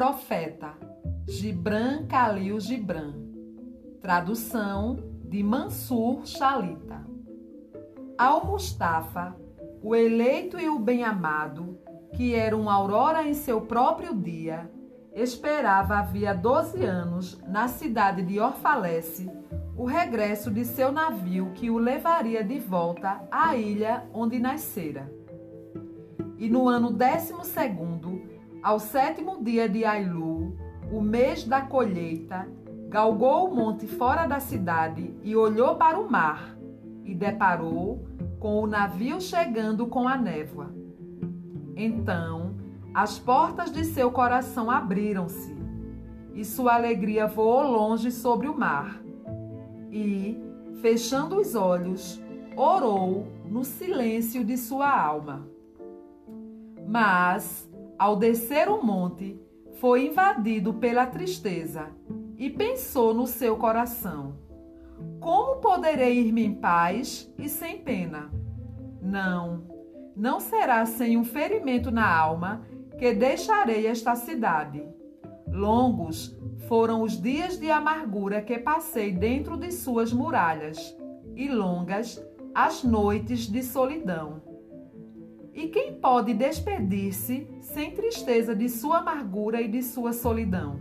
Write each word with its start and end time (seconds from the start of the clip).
profeta, 0.00 0.78
Gibran 1.28 2.06
Khalil 2.06 2.58
Gibran. 2.58 3.12
Tradução 4.00 4.96
de 5.28 5.42
Mansur 5.42 6.24
Shalita. 6.24 7.04
Ao 8.16 8.46
Mustafa, 8.46 9.36
o 9.82 9.94
eleito 9.94 10.58
e 10.58 10.70
o 10.70 10.78
bem-amado, 10.78 11.78
que 12.16 12.34
era 12.34 12.56
uma 12.56 12.72
aurora 12.72 13.28
em 13.28 13.34
seu 13.34 13.60
próprio 13.60 14.14
dia, 14.14 14.70
esperava 15.12 15.98
havia 15.98 16.32
doze 16.32 16.82
anos, 16.82 17.38
na 17.46 17.68
cidade 17.68 18.22
de 18.22 18.40
Orfalece, 18.40 19.30
o 19.76 19.84
regresso 19.84 20.50
de 20.50 20.64
seu 20.64 20.90
navio 20.90 21.52
que 21.52 21.68
o 21.68 21.76
levaria 21.76 22.42
de 22.42 22.58
volta 22.58 23.20
à 23.30 23.54
ilha 23.54 24.08
onde 24.14 24.38
nascera. 24.38 25.12
E 26.38 26.48
no 26.48 26.70
ano 26.70 26.90
décimo 26.90 27.44
segundo, 27.44 28.09
ao 28.62 28.78
sétimo 28.78 29.42
dia 29.42 29.68
de 29.68 29.84
Ailu, 29.84 30.56
o 30.92 31.00
mês 31.00 31.44
da 31.44 31.62
colheita, 31.62 32.46
galgou 32.88 33.48
o 33.48 33.54
monte 33.54 33.86
fora 33.86 34.26
da 34.26 34.40
cidade 34.40 35.14
e 35.22 35.36
olhou 35.36 35.76
para 35.76 35.98
o 35.98 36.10
mar, 36.10 36.56
e 37.04 37.14
deparou 37.14 38.04
com 38.38 38.60
o 38.60 38.66
navio 38.66 39.20
chegando 39.20 39.86
com 39.86 40.08
a 40.08 40.16
névoa. 40.16 40.74
Então, 41.76 42.54
as 42.92 43.18
portas 43.18 43.70
de 43.70 43.84
seu 43.84 44.10
coração 44.10 44.70
abriram-se, 44.70 45.56
e 46.34 46.44
sua 46.44 46.74
alegria 46.74 47.26
voou 47.26 47.62
longe 47.62 48.10
sobre 48.10 48.48
o 48.48 48.58
mar. 48.58 49.00
E, 49.90 50.40
fechando 50.80 51.36
os 51.36 51.54
olhos, 51.54 52.20
orou 52.56 53.26
no 53.48 53.64
silêncio 53.64 54.44
de 54.44 54.56
sua 54.56 54.90
alma. 54.90 55.46
Mas, 56.86 57.69
ao 58.00 58.16
descer 58.16 58.66
o 58.70 58.82
monte, 58.82 59.38
foi 59.74 60.06
invadido 60.06 60.72
pela 60.72 61.04
tristeza 61.04 61.90
e 62.38 62.48
pensou 62.48 63.12
no 63.12 63.26
seu 63.26 63.58
coração: 63.58 64.38
Como 65.20 65.60
poderei 65.60 66.18
ir-me 66.18 66.42
em 66.42 66.54
paz 66.54 67.30
e 67.38 67.46
sem 67.46 67.76
pena? 67.76 68.30
Não, 69.02 69.66
não 70.16 70.40
será 70.40 70.86
sem 70.86 71.18
um 71.18 71.24
ferimento 71.24 71.90
na 71.90 72.10
alma 72.10 72.62
que 72.98 73.12
deixarei 73.12 73.86
esta 73.86 74.16
cidade. 74.16 74.82
Longos 75.46 76.34
foram 76.68 77.02
os 77.02 77.20
dias 77.20 77.58
de 77.58 77.70
amargura 77.70 78.40
que 78.40 78.58
passei 78.58 79.12
dentro 79.12 79.58
de 79.58 79.70
suas 79.70 80.10
muralhas, 80.10 80.96
e 81.36 81.48
longas 81.50 82.18
as 82.54 82.82
noites 82.82 83.40
de 83.40 83.62
solidão. 83.62 84.49
E 85.60 85.68
quem 85.68 85.92
pode 85.92 86.32
despedir-se 86.32 87.46
sem 87.60 87.90
tristeza 87.90 88.56
de 88.56 88.66
sua 88.66 89.00
amargura 89.00 89.60
e 89.60 89.68
de 89.68 89.82
sua 89.82 90.10
solidão? 90.10 90.80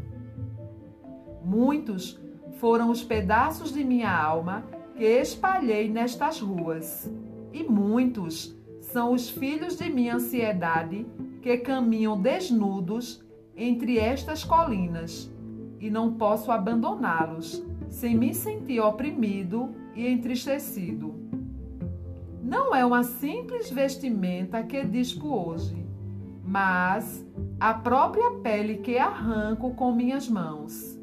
Muitos 1.43 2.17
foram 2.59 2.89
os 2.89 3.03
pedaços 3.03 3.73
de 3.73 3.83
minha 3.83 4.09
alma 4.09 4.63
que 4.95 5.03
espalhei 5.03 5.89
nestas 5.89 6.39
ruas, 6.39 7.13
e 7.51 7.61
muitos 7.61 8.57
são 8.79 9.11
os 9.11 9.29
filhos 9.29 9.75
de 9.75 9.89
minha 9.89 10.15
ansiedade 10.15 11.05
que 11.41 11.57
caminham 11.57 12.17
desnudos 12.17 13.21
entre 13.57 13.99
estas 13.99 14.45
colinas, 14.45 15.29
e 15.77 15.89
não 15.89 16.13
posso 16.13 16.53
abandoná-los 16.53 17.61
sem 17.89 18.15
me 18.15 18.33
sentir 18.33 18.79
oprimido 18.79 19.75
e 19.93 20.07
entristecido. 20.07 21.28
Não 22.49 22.73
é 22.73 22.83
uma 22.83 23.03
simples 23.03 23.69
vestimenta 23.69 24.63
que 24.63 24.83
dispo 24.83 25.27
hoje, 25.27 25.85
mas 26.43 27.23
a 27.59 27.75
própria 27.75 28.31
pele 28.41 28.77
que 28.77 28.97
arranco 28.97 29.75
com 29.75 29.91
minhas 29.91 30.27
mãos. 30.27 30.99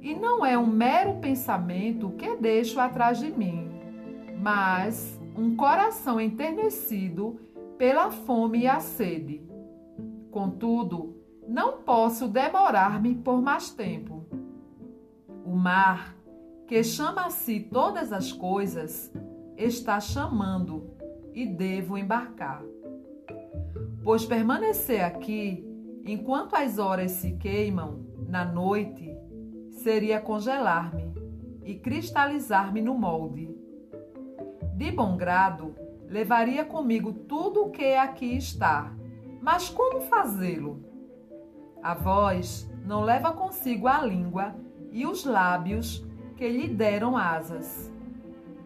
E 0.00 0.14
não 0.14 0.44
é 0.44 0.56
um 0.56 0.66
mero 0.66 1.16
pensamento 1.16 2.12
que 2.12 2.36
deixo 2.36 2.80
atrás 2.80 3.18
de 3.18 3.30
mim, 3.30 3.68
mas 4.40 5.20
um 5.36 5.54
coração 5.54 6.18
enternecido 6.18 7.38
pela 7.76 8.10
fome 8.10 8.60
e 8.60 8.66
a 8.66 8.80
sede. 8.80 9.46
Contudo, 10.30 11.14
não 11.46 11.82
posso 11.82 12.26
demorar-me 12.26 13.14
por 13.14 13.42
mais 13.42 13.68
tempo. 13.68 14.24
O 15.44 15.54
mar, 15.54 16.16
que 16.66 16.82
chama 16.82 17.26
a 17.26 17.30
si 17.30 17.60
todas 17.70 18.14
as 18.14 18.32
coisas, 18.32 19.12
está 19.56 20.00
chamando 20.00 20.90
e 21.32 21.46
devo 21.46 21.96
embarcar. 21.98 22.62
Pois 24.02 24.24
permanecer 24.24 25.04
aqui, 25.04 25.66
enquanto 26.04 26.54
as 26.54 26.78
horas 26.78 27.12
se 27.12 27.32
queimam, 27.32 28.04
na 28.28 28.44
noite, 28.44 29.16
seria 29.70 30.20
congelar-me 30.20 31.12
e 31.64 31.74
cristalizar-me 31.74 32.82
no 32.82 32.94
molde. 32.94 33.54
De 34.76 34.90
bom 34.90 35.16
grado, 35.16 35.74
levaria 36.08 36.64
comigo 36.64 37.12
tudo 37.12 37.64
o 37.64 37.70
que 37.70 37.94
aqui 37.94 38.36
está, 38.36 38.92
mas 39.40 39.68
como 39.68 40.00
fazê-lo? 40.02 40.84
A 41.82 41.94
voz 41.94 42.70
não 42.84 43.02
leva 43.02 43.32
consigo 43.32 43.86
a 43.86 44.02
língua 44.02 44.54
e 44.90 45.06
os 45.06 45.24
lábios 45.24 46.04
que 46.36 46.48
lhe 46.48 46.68
deram 46.68 47.16
asas. 47.16 47.93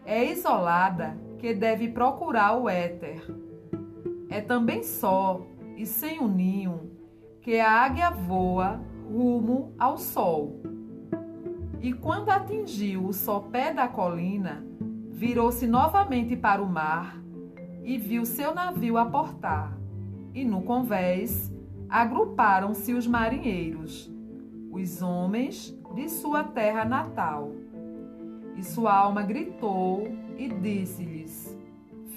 É 0.09 0.25
isolada 0.25 1.15
que 1.37 1.53
deve 1.53 1.87
procurar 1.87 2.57
o 2.57 2.67
éter. 2.67 3.23
É 4.27 4.41
também 4.41 4.81
só 4.81 5.45
e 5.77 5.85
sem 5.85 6.17
o 6.17 6.23
um 6.23 6.27
ninho 6.27 6.89
que 7.43 7.59
a 7.59 7.71
águia 7.71 8.09
voa 8.09 8.81
rumo 9.07 9.71
ao 9.77 9.99
sol. 9.99 10.63
E 11.79 11.93
quando 11.93 12.31
atingiu 12.31 13.05
o 13.05 13.13
sopé 13.13 13.71
da 13.71 13.87
colina, 13.87 14.65
virou-se 15.11 15.67
novamente 15.67 16.35
para 16.35 16.59
o 16.59 16.67
mar 16.67 17.21
e 17.83 17.95
viu 17.99 18.25
seu 18.25 18.51
navio 18.55 18.97
aportar. 18.97 19.77
E 20.33 20.43
no 20.43 20.63
convés 20.63 21.53
agruparam-se 21.87 22.95
os 22.95 23.05
marinheiros, 23.05 24.11
os 24.71 25.03
homens 25.03 25.77
de 25.93 26.09
sua 26.09 26.43
terra 26.43 26.83
natal. 26.83 27.51
E 28.59 28.63
sua 28.63 28.93
alma 28.93 29.21
gritou 29.21 30.09
e 30.37 30.49
disse-lhes: 30.49 31.57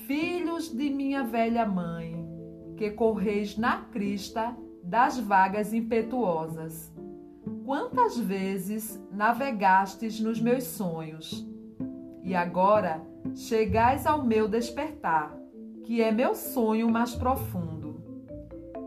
Filhos 0.09 0.77
de 0.77 0.91
minha 0.91 1.23
velha 1.23 1.65
mãe, 1.65 2.17
que 2.77 2.91
correis 2.91 3.57
na 3.57 3.83
crista 3.83 4.57
das 4.83 5.21
vagas 5.21 5.73
impetuosas. 5.73 6.93
Quantas 7.65 8.19
vezes 8.19 9.01
navegastes 9.13 10.19
nos 10.19 10.41
meus 10.41 10.65
sonhos? 10.65 11.47
E 12.25 12.35
agora 12.35 13.01
chegais 13.37 14.05
ao 14.05 14.25
meu 14.25 14.49
despertar, 14.49 15.39
que 15.85 16.03
é 16.03 16.11
meu 16.11 16.35
sonho 16.35 16.91
mais 16.91 17.15
profundo. 17.15 18.03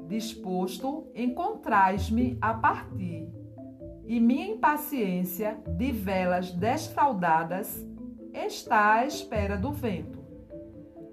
Disposto, 0.10 1.08
encontrais-me 1.16 2.38
a 2.42 2.54
partir, 2.54 3.30
e 4.08 4.20
minha 4.20 4.48
impaciência 4.48 5.58
de 5.68 5.92
velas 5.92 6.52
desfraldadas 6.52 7.86
está 8.34 8.96
à 8.96 9.06
espera 9.06 9.58
do 9.58 9.72
vento. 9.72 10.20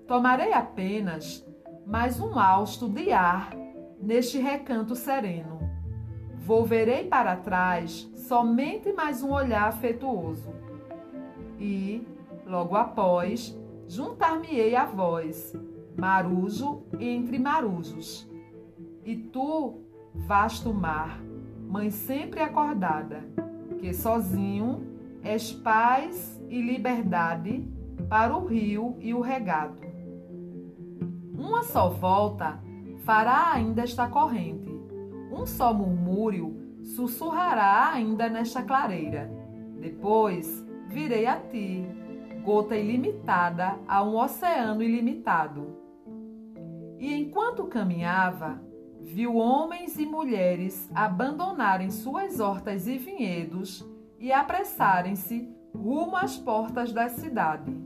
Tomarei 0.06 0.52
apenas 0.52 1.46
mais 1.86 2.20
um 2.20 2.38
hausto 2.38 2.88
de 2.88 3.12
ar 3.12 3.50
neste 4.00 4.38
recanto 4.38 4.94
sereno. 4.94 5.60
Volverei 6.34 7.06
para 7.06 7.36
trás 7.36 8.10
somente 8.14 8.92
mais 8.92 9.22
um 9.22 9.32
olhar 9.32 9.68
afetuoso. 9.68 10.52
E, 11.58 12.04
Logo 12.46 12.76
após, 12.76 13.56
juntar-me-ei 13.88 14.74
a 14.74 14.84
vós, 14.84 15.56
marujo 15.96 16.82
entre 16.98 17.38
marujos. 17.38 18.28
E 19.04 19.16
tu, 19.16 19.80
vasto 20.14 20.74
mar, 20.74 21.22
mãe 21.72 21.88
sempre 21.88 22.40
acordada, 22.40 23.24
que 23.78 23.94
sozinho 23.94 24.86
és 25.22 25.52
paz 25.52 26.38
e 26.50 26.60
liberdade 26.60 27.66
para 28.10 28.36
o 28.36 28.44
rio 28.44 28.94
e 29.00 29.14
o 29.14 29.22
regado. 29.22 29.80
Uma 31.34 31.62
só 31.62 31.88
volta 31.88 32.60
fará 33.04 33.52
ainda 33.54 33.80
esta 33.80 34.06
corrente, 34.06 34.68
um 35.32 35.46
só 35.46 35.72
murmúrio 35.72 36.60
sussurrará 36.82 37.90
ainda 37.90 38.28
nesta 38.28 38.62
clareira. 38.62 39.30
Depois 39.80 40.66
virei 40.88 41.24
a 41.26 41.40
ti, 41.40 41.86
gota 42.44 42.76
ilimitada 42.76 43.78
a 43.88 44.02
um 44.02 44.16
oceano 44.16 44.82
ilimitado. 44.82 45.74
E 46.98 47.14
enquanto 47.14 47.64
caminhava, 47.64 48.60
viu 49.02 49.36
homens 49.36 49.98
e 49.98 50.06
mulheres 50.06 50.90
abandonarem 50.94 51.90
suas 51.90 52.40
hortas 52.40 52.86
e 52.86 52.96
vinhedos 52.96 53.84
e 54.18 54.32
apressarem-se 54.32 55.48
rumo 55.74 56.16
às 56.16 56.38
portas 56.38 56.92
da 56.92 57.08
cidade. 57.08 57.76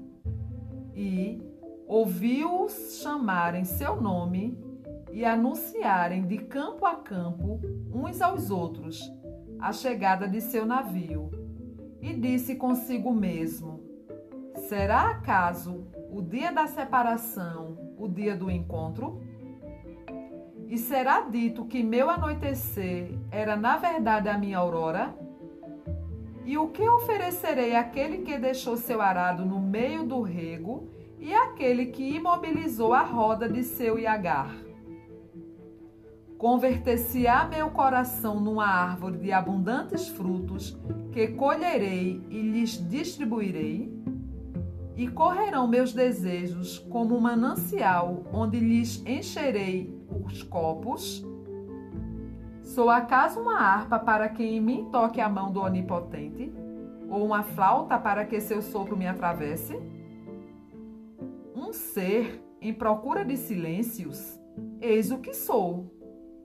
E 0.94 1.42
ouviu-os 1.86 3.00
chamarem 3.02 3.64
seu 3.64 4.00
nome 4.00 4.58
e 5.10 5.24
anunciarem 5.24 6.26
de 6.26 6.38
campo 6.38 6.84
a 6.84 6.96
campo, 6.96 7.60
uns 7.92 8.20
aos 8.20 8.50
outros, 8.50 9.10
a 9.58 9.72
chegada 9.72 10.28
de 10.28 10.40
seu 10.40 10.66
navio. 10.66 11.30
E 12.02 12.12
disse 12.12 12.56
consigo 12.56 13.12
mesmo: 13.12 13.80
Será 14.68 15.10
acaso 15.10 15.86
o 16.10 16.20
dia 16.20 16.52
da 16.52 16.66
separação 16.66 17.86
o 17.96 18.06
dia 18.06 18.36
do 18.36 18.50
encontro? 18.50 19.20
E 20.68 20.76
será 20.76 21.20
dito 21.20 21.64
que 21.64 21.82
meu 21.82 22.10
anoitecer 22.10 23.16
era 23.30 23.56
na 23.56 23.76
verdade 23.76 24.28
a 24.28 24.36
minha 24.36 24.58
aurora? 24.58 25.16
E 26.44 26.58
o 26.58 26.68
que 26.68 26.86
oferecerei 26.88 27.76
àquele 27.76 28.18
que 28.18 28.36
deixou 28.36 28.76
seu 28.76 29.00
arado 29.00 29.44
no 29.44 29.60
meio 29.60 30.04
do 30.04 30.22
rego 30.22 30.88
e 31.18 31.32
àquele 31.32 31.86
que 31.86 32.16
imobilizou 32.16 32.92
a 32.92 33.02
roda 33.02 33.48
de 33.48 33.62
seu 33.62 33.96
iagar? 33.98 34.54
Converter-se-á 36.36 37.46
meu 37.46 37.70
coração 37.70 38.40
numa 38.40 38.66
árvore 38.66 39.18
de 39.18 39.32
abundantes 39.32 40.08
frutos, 40.08 40.76
que 41.12 41.28
colherei 41.28 42.20
e 42.28 42.42
lhes 42.42 42.72
distribuirei? 42.88 43.94
E 44.96 45.08
correrão 45.08 45.66
meus 45.66 45.92
desejos 45.92 46.78
como 46.78 47.16
um 47.16 47.20
manancial, 47.20 48.24
onde 48.32 48.58
lhes 48.58 49.02
encherei 49.06 49.95
os 50.24 50.42
copos? 50.42 51.24
Sou 52.62 52.90
acaso 52.90 53.40
uma 53.40 53.58
harpa 53.58 53.98
para 53.98 54.28
que 54.28 54.42
em 54.42 54.60
mim 54.60 54.88
toque 54.90 55.20
a 55.20 55.28
mão 55.28 55.50
do 55.52 55.60
Onipotente? 55.60 56.52
Ou 57.08 57.24
uma 57.24 57.42
flauta 57.42 57.98
para 57.98 58.24
que 58.24 58.40
seu 58.40 58.60
sopro 58.60 58.96
me 58.96 59.06
atravesse? 59.06 59.78
Um 61.54 61.72
ser 61.72 62.42
em 62.60 62.74
procura 62.74 63.24
de 63.24 63.36
silêncios? 63.36 64.40
Eis 64.80 65.10
o 65.10 65.18
que 65.18 65.32
sou 65.32 65.94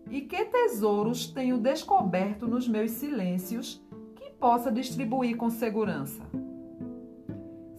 e 0.09 0.21
que 0.21 0.45
tesouros 0.45 1.27
tenho 1.27 1.57
descoberto 1.57 2.47
nos 2.47 2.67
meus 2.67 2.91
silêncios 2.91 3.83
que 4.15 4.29
possa 4.31 4.71
distribuir 4.71 5.37
com 5.37 5.49
segurança? 5.49 6.23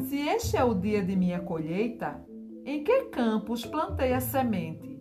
Se 0.00 0.19
este 0.19 0.56
é 0.56 0.65
o 0.65 0.75
dia 0.75 1.03
de 1.03 1.17
minha 1.17 1.41
colheita, 1.41 2.23
em 2.65 2.85
que 2.85 3.05
campos 3.05 3.65
plantei 3.65 4.12
a 4.12 4.21
semente? 4.21 4.92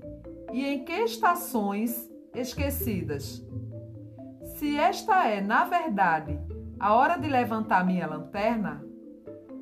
E 0.51 0.65
em 0.65 0.83
que 0.83 0.91
estações 0.91 2.09
esquecidas? 2.33 3.45
Se 4.43 4.77
esta 4.77 5.27
é, 5.27 5.41
na 5.41 5.65
verdade, 5.65 6.39
a 6.79 6.93
hora 6.93 7.17
de 7.17 7.27
levantar 7.27 7.85
minha 7.85 8.07
lanterna, 8.07 8.83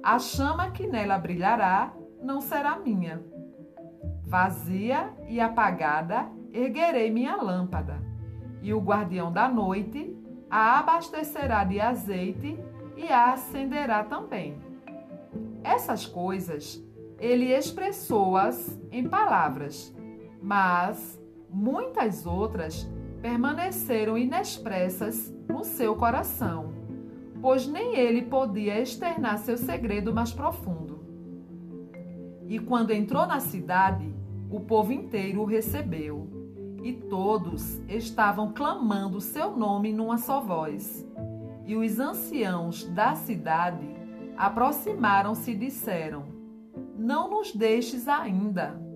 a 0.01 0.17
chama 0.17 0.71
que 0.71 0.87
nela 0.87 1.17
brilhará 1.17 1.93
não 2.21 2.41
será 2.41 2.77
minha. 2.79 3.23
Vazia 4.25 5.13
e 5.27 5.39
apagada 5.39 6.29
erguerei 6.51 7.11
minha 7.11 7.35
lâmpada, 7.35 8.01
e 8.61 8.73
o 8.73 8.79
guardião 8.79 9.31
da 9.31 9.47
noite 9.47 10.15
a 10.49 10.79
abastecerá 10.79 11.63
de 11.63 11.79
azeite 11.79 12.59
e 12.97 13.07
a 13.07 13.33
acenderá 13.33 14.03
também. 14.03 14.57
Essas 15.63 16.05
coisas 16.05 16.83
ele 17.19 17.53
expressou-as 17.53 18.79
em 18.91 19.07
palavras, 19.07 19.93
mas 20.41 21.21
muitas 21.49 22.25
outras 22.25 22.89
permaneceram 23.21 24.17
inexpressas 24.17 25.33
no 25.47 25.63
seu 25.63 25.95
coração, 25.95 26.73
pois 27.41 27.67
nem 27.67 27.95
ele 27.95 28.23
podia 28.23 28.79
externar 28.79 29.39
seu 29.39 29.57
segredo 29.57 30.13
mais 30.13 30.31
profundo. 30.31 30.99
E 32.47 32.59
quando 32.59 32.91
entrou 32.91 33.25
na 33.27 33.39
cidade, 33.39 34.13
o 34.49 34.59
povo 34.59 34.91
inteiro 34.91 35.41
o 35.41 35.45
recebeu 35.45 36.27
e 36.83 36.93
todos 36.93 37.79
estavam 37.87 38.53
clamando 38.53 39.19
seu 39.21 39.55
nome 39.55 39.91
numa 39.91 40.17
só 40.17 40.41
voz. 40.41 41.07
E 41.65 41.75
os 41.75 41.99
anciãos 41.99 42.85
da 42.85 43.13
cidade 43.13 43.87
aproximaram-se 44.35 45.51
e 45.51 45.55
disseram: 45.55 46.23
Não 46.97 47.29
nos 47.29 47.53
deixes 47.53 48.07
ainda. 48.07 48.88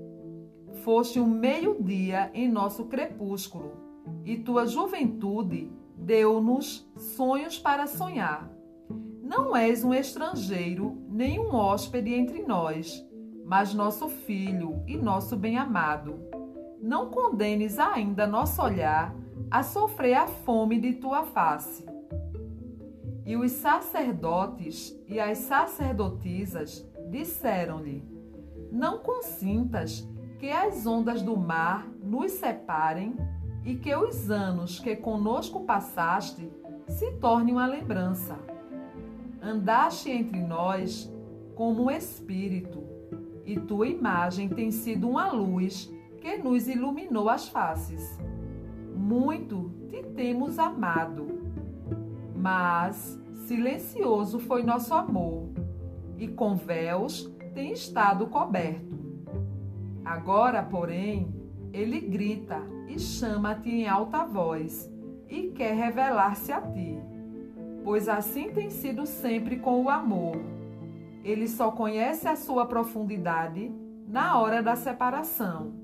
Foste 0.82 1.20
um 1.20 1.28
meio-dia 1.28 2.32
em 2.34 2.50
nosso 2.50 2.86
crepúsculo, 2.86 3.72
e 4.26 4.38
tua 4.38 4.66
juventude 4.66 5.72
deu-nos 5.96 6.90
sonhos 6.98 7.60
para 7.60 7.88
sonhar. 7.88 8.52
Não 9.22 9.56
és 9.56 9.84
um 9.84 9.94
estrangeiro, 9.94 10.98
nem 11.10 11.40
um 11.40 11.54
hóspede 11.54 12.14
entre 12.14 12.44
nós, 12.44 13.06
mas 13.46 13.74
nosso 13.74 14.10
filho 14.10 14.84
e 14.88 14.98
nosso 14.98 15.36
bem-amado 15.38 16.34
não 16.84 17.10
condenes 17.10 17.80
ainda 17.80 18.28
nosso 18.28 18.62
olhar 18.62 19.16
a 19.50 19.64
sofrer 19.64 20.16
a 20.16 20.28
fome 20.28 20.78
de 20.78 20.94
tua 20.96 21.24
face. 21.24 21.86
E 23.26 23.38
os 23.38 23.54
sacerdotes 23.54 24.94
e 25.08 25.18
as 25.18 25.38
sacerdotisas 25.38 26.86
disseram-lhe: 27.10 28.04
Não 28.70 29.00
consintas 29.00 30.06
que 30.44 30.52
as 30.52 30.86
ondas 30.86 31.22
do 31.22 31.38
mar 31.38 31.88
nos 32.04 32.34
separem 32.34 33.16
e 33.64 33.76
que 33.76 33.96
os 33.96 34.30
anos 34.30 34.78
que 34.78 34.94
conosco 34.94 35.62
passaste 35.62 36.52
se 36.86 37.12
tornem 37.14 37.54
uma 37.54 37.66
lembrança. 37.66 38.38
Andaste 39.42 40.12
entre 40.12 40.42
nós 40.42 41.10
como 41.56 41.84
um 41.84 41.90
espírito, 41.90 42.84
e 43.46 43.58
tua 43.58 43.88
imagem 43.88 44.50
tem 44.50 44.70
sido 44.70 45.08
uma 45.08 45.32
luz 45.32 45.90
que 46.20 46.36
nos 46.40 46.68
iluminou 46.68 47.30
as 47.30 47.48
faces. 47.48 48.20
Muito 48.94 49.72
te 49.88 50.04
temos 50.04 50.60
amado, 50.60 51.40
mas 52.36 53.18
silencioso 53.48 54.40
foi 54.40 54.62
nosso 54.62 54.94
amor, 54.94 55.48
e 56.18 56.28
com 56.28 56.54
véus 56.54 57.34
tem 57.54 57.72
estado 57.72 58.28
coberto. 58.28 59.03
Agora, 60.06 60.64
porém, 60.64 61.34
ele 61.72 62.00
grita 62.00 62.62
e 62.88 63.00
chama-te 63.00 63.70
em 63.70 63.88
alta 63.88 64.26
voz 64.26 64.92
e 65.28 65.50
quer 65.50 65.76
revelar-se 65.76 66.52
a 66.52 66.62
ti, 66.62 67.00
pois 67.84 68.08
assim 68.08 68.52
tem 68.52 68.70
sido 68.70 69.06
sempre 69.06 69.58
com 69.58 69.84
o 69.84 69.90
amor. 69.90 70.38
Ele 71.24 71.48
só 71.48 71.72
conhece 71.72 72.28
a 72.28 72.36
sua 72.36 72.66
profundidade 72.66 73.72
na 74.08 74.40
hora 74.40 74.62
da 74.62 74.76
separação 74.76 75.84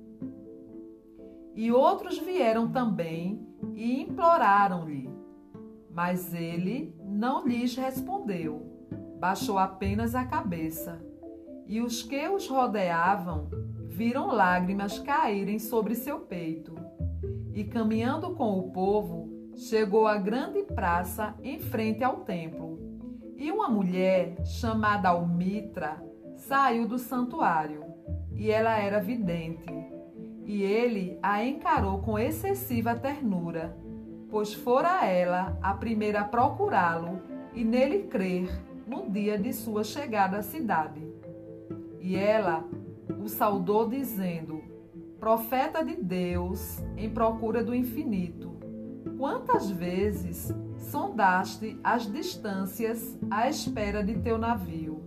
e 1.59 1.73
outros 1.73 2.17
vieram 2.17 2.71
também 2.71 3.45
e 3.75 4.01
imploraram-lhe. 4.01 5.09
Mas 5.91 6.33
ele 6.33 6.95
não 7.03 7.45
lhes 7.45 7.75
respondeu, 7.75 8.65
baixou 9.19 9.57
apenas 9.57 10.15
a 10.15 10.23
cabeça. 10.23 11.03
E 11.67 11.81
os 11.81 12.01
que 12.01 12.29
os 12.29 12.47
rodeavam 12.47 13.49
viram 13.99 14.27
lágrimas 14.27 14.97
caírem 14.97 15.59
sobre 15.59 15.93
seu 15.93 16.21
peito. 16.21 16.73
E 17.53 17.65
caminhando 17.65 18.33
com 18.33 18.57
o 18.57 18.71
povo, 18.71 19.29
chegou 19.57 20.07
à 20.07 20.15
grande 20.15 20.63
praça 20.63 21.35
em 21.43 21.59
frente 21.59 22.01
ao 22.01 22.21
templo. 22.21 22.79
E 23.35 23.51
uma 23.51 23.67
mulher 23.67 24.37
chamada 24.45 25.09
Almitra 25.09 26.01
saiu 26.37 26.87
do 26.87 26.97
santuário, 26.97 27.83
e 28.31 28.49
ela 28.49 28.79
era 28.79 29.01
vidente 29.01 29.67
e 30.45 30.63
ele 30.63 31.19
a 31.21 31.45
encarou 31.45 31.99
com 31.99 32.17
excessiva 32.17 32.95
ternura, 32.95 33.77
pois 34.31 34.53
fora 34.53 35.05
ela 35.05 35.55
a 35.61 35.73
primeira 35.73 36.21
a 36.21 36.23
procurá-lo 36.23 37.21
e 37.53 37.63
nele 37.65 38.03
crer 38.07 38.49
no 38.87 39.09
dia 39.11 39.37
de 39.37 39.51
sua 39.53 39.83
chegada 39.83 40.37
à 40.37 40.41
cidade. 40.41 41.07
E 41.99 42.15
ela 42.15 42.63
o 43.19 43.27
saudou, 43.27 43.87
dizendo: 43.87 44.63
Profeta 45.19 45.83
de 45.83 45.95
Deus, 45.95 46.81
em 46.97 47.09
procura 47.09 47.63
do 47.63 47.75
infinito, 47.75 48.51
quantas 49.17 49.69
vezes 49.69 50.53
sondaste 50.77 51.79
as 51.83 52.11
distâncias 52.11 53.19
à 53.29 53.47
espera 53.49 54.03
de 54.03 54.17
teu 54.19 54.37
navio? 54.37 55.03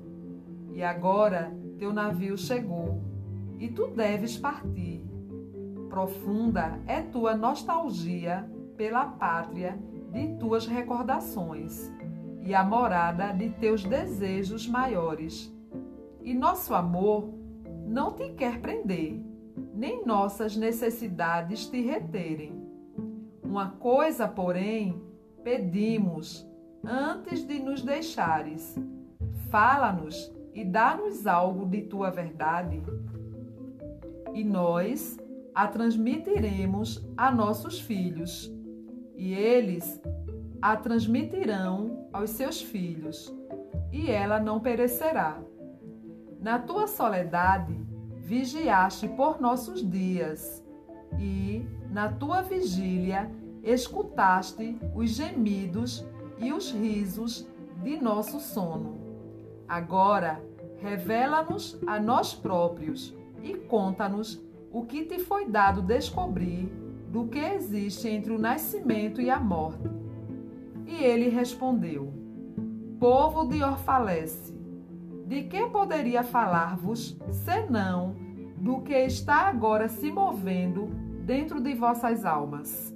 E 0.73 0.83
agora 0.83 1.53
teu 1.79 1.93
navio 1.93 2.37
chegou, 2.37 3.03
e 3.59 3.69
tu 3.69 3.89
deves 3.89 4.37
partir 4.37 5.13
Profunda 5.93 6.81
é 6.87 7.03
tua 7.03 7.37
nostalgia 7.37 8.51
pela 8.79 9.05
pátria 9.05 9.79
de 10.11 10.37
tuas 10.39 10.67
recordações 10.67 11.93
e 12.41 12.55
a 12.55 12.65
morada 12.65 13.31
de 13.31 13.51
teus 13.51 13.85
desejos 13.85 14.67
maiores. 14.67 15.55
E 16.23 16.33
nosso 16.33 16.75
amor 16.75 17.29
não 17.93 18.13
te 18.13 18.31
quer 18.31 18.59
prender, 18.59 19.21
nem 19.75 20.05
nossas 20.07 20.57
necessidades 20.57 21.67
te 21.67 21.83
reterem. 21.83 22.59
Uma 23.43 23.73
coisa, 23.73 24.27
porém, 24.27 24.99
pedimos 25.45 26.49
antes 26.83 27.47
de 27.47 27.59
nos 27.59 27.83
deixares: 27.83 28.75
fala-nos 29.51 30.33
e 30.55 30.65
dá-nos 30.65 31.27
algo 31.27 31.67
de 31.67 31.83
tua 31.83 32.11
verdade. 32.11 32.83
E 34.33 34.43
nós 34.43 35.19
a 35.55 35.67
transmitiremos 35.69 37.07
a 37.15 37.31
nossos 37.31 37.79
filhos, 37.79 38.51
e 39.15 39.35
eles 39.35 40.01
a 40.63 40.79
transmitirão 40.79 42.09
aos 42.11 42.31
seus 42.31 42.63
filhos, 42.63 43.31
e 43.93 44.11
ela 44.11 44.41
não 44.41 44.61
perecerá. 44.61 45.39
Na 46.43 46.59
tua 46.59 46.89
soledade, 46.89 47.73
vigiaste 48.17 49.07
por 49.07 49.41
nossos 49.41 49.89
dias, 49.89 50.61
e, 51.17 51.65
na 51.89 52.09
tua 52.09 52.43
vigília, 52.43 53.31
escutaste 53.63 54.77
os 54.93 55.11
gemidos 55.11 56.05
e 56.39 56.53
os 56.53 56.73
risos 56.73 57.49
de 57.81 57.97
nosso 57.97 58.41
sono. 58.41 58.99
Agora, 59.69 60.43
revela-nos 60.79 61.79
a 61.87 62.01
nós 62.01 62.35
próprios 62.35 63.17
e 63.41 63.55
conta-nos 63.55 64.43
o 64.73 64.85
que 64.85 65.05
te 65.05 65.21
foi 65.21 65.47
dado 65.47 65.81
descobrir 65.81 66.67
do 67.09 67.29
que 67.29 67.39
existe 67.39 68.09
entre 68.09 68.33
o 68.33 68.39
nascimento 68.39 69.21
e 69.21 69.31
a 69.31 69.39
morte. 69.39 69.89
E 70.89 71.05
ele 71.05 71.29
respondeu: 71.29 72.13
Povo 72.99 73.45
de 73.47 73.63
Orfalece, 73.63 74.62
de 75.33 75.45
que 75.45 75.67
poderia 75.69 76.23
falar-vos 76.23 77.17
senão 77.31 78.15
do 78.59 78.83
que 78.83 78.93
está 78.93 79.49
agora 79.49 79.89
se 79.89 80.13
movendo 80.13 80.89
dentro 81.25 81.59
de 81.59 81.73
vossas 81.73 82.27
almas? 82.27 82.92